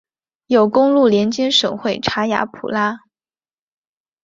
[0.47, 3.01] 有公路连接省会查亚普拉。